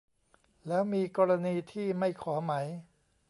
[0.67, 2.53] แล้วมีกรณีที่ไม่ขอไหม?